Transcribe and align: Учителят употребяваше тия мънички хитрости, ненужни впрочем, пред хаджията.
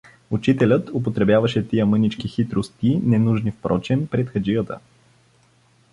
Учителят 0.29 0.89
употребяваше 0.89 1.67
тия 1.67 1.85
мънички 1.85 2.27
хитрости, 2.27 2.99
ненужни 3.03 3.51
впрочем, 3.51 4.07
пред 4.07 4.27
хаджията. 4.27 4.79